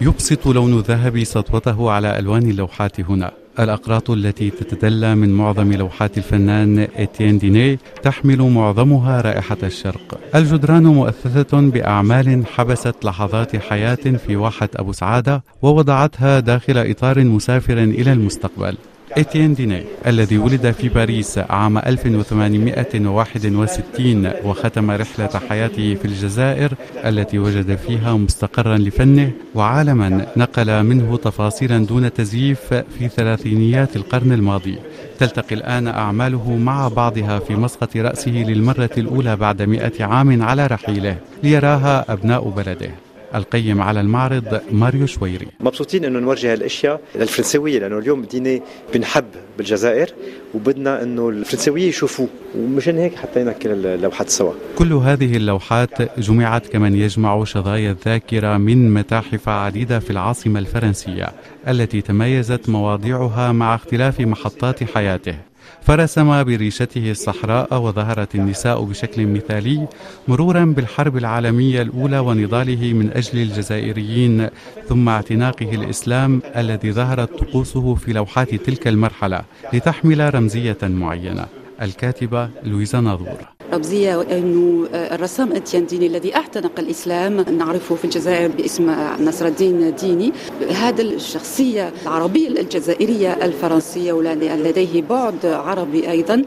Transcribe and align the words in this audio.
يبسط 0.00 0.46
لون 0.46 0.78
الذهب 0.78 1.24
سطوته 1.24 1.90
على 1.90 2.18
ألوان 2.18 2.50
اللوحات 2.50 3.00
هنا. 3.00 3.32
الأقراط 3.58 4.10
التي 4.10 4.50
تتدلى 4.50 5.14
من 5.14 5.32
معظم 5.32 5.72
لوحات 5.72 6.18
الفنان 6.18 6.78
إتيان 6.96 7.38
ديني 7.38 7.78
تحمل 8.02 8.42
معظمها 8.42 9.20
رائحة 9.20 9.56
الشرق. 9.62 10.20
الجدران 10.34 10.82
مؤثثة 10.82 11.60
بأعمال 11.60 12.46
حبست 12.46 12.94
لحظات 13.04 13.56
حياة 13.56 13.94
في 13.94 14.36
واحة 14.36 14.68
أبو 14.76 14.92
سعادة 14.92 15.42
ووضعتها 15.62 16.40
داخل 16.40 16.78
إطار 16.78 17.24
مسافر 17.24 17.78
إلى 17.78 18.12
المستقبل. 18.12 18.76
إتيان 19.12 19.54
ديني 19.54 19.84
الذي 20.06 20.38
ولد 20.38 20.70
في 20.70 20.88
باريس 20.88 21.38
عام 21.38 21.78
1861 21.78 24.30
وختم 24.44 24.90
رحلة 24.90 25.30
حياته 25.48 25.94
في 25.94 26.04
الجزائر 26.04 26.74
التي 27.04 27.38
وجد 27.38 27.76
فيها 27.76 28.14
مستقرا 28.14 28.78
لفنه 28.78 29.30
وعالما 29.54 30.26
نقل 30.36 30.82
منه 30.82 31.16
تفاصيلا 31.16 31.86
دون 31.86 32.12
تزييف 32.12 32.74
في 32.74 33.08
ثلاثينيات 33.08 33.96
القرن 33.96 34.32
الماضي. 34.32 34.78
تلتقي 35.18 35.54
الآن 35.54 35.88
أعماله 35.88 36.56
مع 36.56 36.88
بعضها 36.88 37.38
في 37.38 37.56
مسقط 37.56 37.96
رأسه 37.96 38.30
للمرة 38.30 38.90
الأولى 38.98 39.36
بعد 39.36 39.62
مئة 39.62 40.04
عام 40.04 40.42
على 40.42 40.66
رحيله 40.66 41.16
ليراها 41.42 42.12
أبناء 42.12 42.48
بلده. 42.48 42.90
القيم 43.34 43.82
على 43.82 44.00
المعرض 44.00 44.60
ماريو 44.72 45.06
شويري. 45.06 45.46
مبسوطين 45.60 46.04
إنه 46.04 46.18
نورجي 46.18 46.52
هالأشياء 46.52 47.00
للفرنسويه 47.14 47.78
لأنه 47.78 47.98
اليوم 47.98 48.22
بدينا 48.22 48.60
بنحب 48.94 49.24
بالجزائر 49.58 50.08
وبدنا 50.54 51.02
إنه 51.02 51.28
الفرنسوية 51.28 51.88
يشوفوه 51.88 52.28
ومشان 52.58 52.98
هيك 52.98 53.14
حطينا 53.16 53.52
كل 53.52 53.86
اللوحات 53.86 54.28
سوا. 54.28 54.52
كل 54.78 54.92
هذه 54.92 55.36
اللوحات 55.36 56.20
جمعت 56.20 56.66
كمن 56.66 56.94
يجمع 56.94 57.44
شظايا 57.44 57.90
الذاكرة 57.90 58.56
من 58.56 58.94
متاحف 58.94 59.48
عديدة 59.48 59.98
في 59.98 60.10
العاصمة 60.10 60.58
الفرنسية 60.58 61.32
التي 61.68 62.00
تميزت 62.00 62.68
مواضيعها 62.68 63.52
مع 63.52 63.74
اختلاف 63.74 64.20
محطات 64.20 64.84
حياته. 64.84 65.36
فرسم 65.82 66.44
بريشته 66.44 67.10
الصحراء 67.10 67.82
وظهرت 67.82 68.34
النساء 68.34 68.84
بشكل 68.84 69.26
مثالي 69.26 69.88
مرورا 70.28 70.64
بالحرب 70.64 71.16
العالمية 71.16 71.82
الأولى 71.82 72.18
ونضاله 72.18 72.92
من 72.92 73.10
أجل 73.12 73.38
الجزائريين 73.42 74.48
ثم 74.88 75.08
اعتناقه 75.08 75.74
الإسلام 75.74 76.42
الذي 76.56 76.92
ظهرت 76.92 77.38
طقوسه 77.38 77.94
في 77.94 78.12
لوحات 78.12 78.54
تلك 78.54 78.88
المرحلة 78.88 79.42
لتحمل 79.72 80.34
رمزية 80.34 80.78
معينة. 80.82 81.46
الكاتبة 81.82 82.50
لويزا 82.64 83.00
ناظور. 83.00 83.53
رمزية 83.74 84.22
أنه 84.22 84.88
الرسام 84.94 85.52
أتيان 85.52 85.86
ديني 85.86 86.06
الذي 86.06 86.36
اعتنق 86.36 86.72
الإسلام 86.78 87.40
نعرفه 87.40 87.94
في 87.94 88.04
الجزائر 88.04 88.48
باسم 88.48 88.94
نصر 89.20 89.46
الدين 89.46 89.94
ديني. 89.94 90.32
هذا 90.74 91.02
الشخصية 91.02 91.92
العربية 92.02 92.48
الجزائرية 92.48 93.32
الفرنسية 93.32 94.12
ولديه 94.12 95.02
بعد 95.02 95.46
عربي 95.46 96.10
أيضا. 96.10 96.42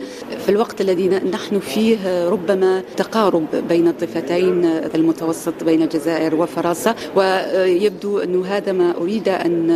في 0.45 0.49
الوقت 0.49 0.81
الذي 0.81 1.07
نحن 1.07 1.59
فيه 1.59 2.29
ربما 2.29 2.83
تقارب 2.97 3.45
بين 3.69 3.87
الضفتين 3.87 4.65
المتوسط 4.65 5.63
بين 5.63 5.81
الجزائر 5.81 6.35
وفرنسا. 6.35 6.95
ويبدو 7.15 8.19
أنه 8.19 8.45
هذا 8.45 8.71
ما 8.71 8.97
أريد 8.97 9.29
أن 9.29 9.69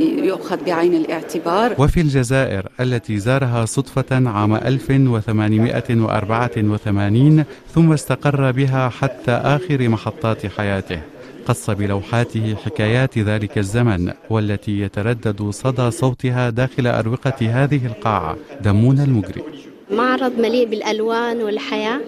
يؤخذ 0.00 0.64
بعين 0.66 0.94
الاعتبار. 0.94 1.74
وفي 1.78 2.00
الجزائر 2.00 2.68
التي 2.80 3.18
زارها 3.18 3.64
صدفة 3.64 4.04
عام 4.10 4.54
1884 4.54 6.70
1980 6.98 7.44
ثم 7.74 7.92
استقر 7.92 8.50
بها 8.52 8.88
حتى 8.88 9.30
آخر 9.30 9.88
محطات 9.88 10.46
حياته. 10.46 11.00
قص 11.46 11.70
بلوحاته 11.70 12.56
حكايات 12.64 13.18
ذلك 13.18 13.58
الزمن 13.58 14.12
والتي 14.30 14.80
يتردد 14.80 15.50
صدى 15.50 15.90
صوتها 15.90 16.50
داخل 16.50 16.86
أروقة 16.86 17.38
هذه 17.40 17.86
القاعة 17.86 18.36
دمون 18.60 19.00
المجري. 19.00 19.42
معرض 19.90 20.38
مليء 20.38 20.66
بالألوان 20.68 21.42
والحياة. 21.42 22.00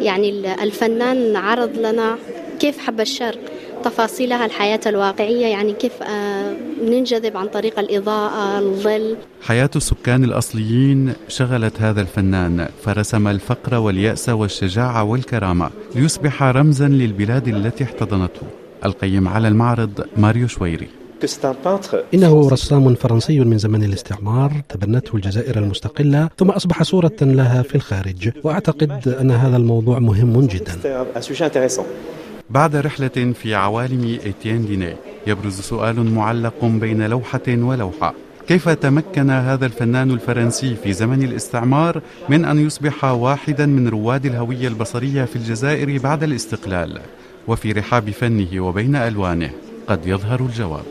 يعني 0.00 0.54
الفنان 0.62 1.36
عرض 1.36 1.78
لنا 1.78 2.18
كيف 2.60 2.78
حب 2.78 3.00
الشرق. 3.00 3.53
تفاصيلها 3.84 4.46
الحياة 4.46 4.80
الواقعية 4.86 5.46
يعني 5.46 5.72
كيف 5.72 6.02
آه، 6.02 6.54
ننجذب 6.84 7.36
عن 7.36 7.46
طريق 7.46 7.78
الإضاءة 7.78 8.58
الظل. 8.58 9.16
حياة 9.42 9.70
السكان 9.76 10.24
الأصليين 10.24 11.12
شغلت 11.28 11.80
هذا 11.80 12.00
الفنان 12.00 12.68
فرسم 12.84 13.28
الفقر 13.28 13.74
واليأس 13.74 14.28
والشجاعة 14.28 15.04
والكرامة 15.04 15.70
ليصبح 15.94 16.42
رمزا 16.42 16.88
للبلاد 16.88 17.48
التي 17.48 17.84
احتضنته. 17.84 18.42
القيم 18.84 19.28
على 19.28 19.48
المعرض 19.48 20.06
ماريو 20.16 20.48
شويري. 20.48 20.88
إنه 22.14 22.48
رسام 22.48 22.94
فرنسي 22.94 23.40
من 23.40 23.58
زمن 23.58 23.84
الاستعمار 23.84 24.52
تبنته 24.68 25.16
الجزائر 25.16 25.58
المستقلة 25.58 26.28
ثم 26.38 26.50
أصبح 26.50 26.82
صورة 26.82 27.16
لها 27.20 27.62
في 27.62 27.74
الخارج. 27.74 28.30
وأعتقد 28.44 29.16
أن 29.20 29.30
هذا 29.30 29.56
الموضوع 29.56 29.98
مهم 29.98 30.46
جدا. 30.46 30.72
بعد 32.50 32.76
رحلة 32.76 33.32
في 33.42 33.54
عوالم 33.54 34.18
إتيان 34.26 34.66
ديني 34.66 34.96
يبرز 35.26 35.60
سؤال 35.60 36.14
معلق 36.14 36.64
بين 36.64 37.06
لوحة 37.06 37.40
ولوحة. 37.48 38.14
كيف 38.48 38.68
تمكن 38.68 39.30
هذا 39.30 39.66
الفنان 39.66 40.10
الفرنسي 40.10 40.74
في 40.74 40.92
زمن 40.92 41.22
الاستعمار 41.22 42.02
من 42.28 42.44
أن 42.44 42.66
يصبح 42.66 43.04
واحدا 43.04 43.66
من 43.66 43.88
رواد 43.88 44.26
الهوية 44.26 44.68
البصرية 44.68 45.24
في 45.24 45.36
الجزائر 45.36 45.98
بعد 45.98 46.22
الاستقلال؟ 46.22 47.00
وفي 47.48 47.72
رحاب 47.72 48.10
فنه 48.10 48.60
وبين 48.60 48.96
ألوانه 48.96 49.50
قد 49.86 50.06
يظهر 50.06 50.40
الجواب. 50.40 50.84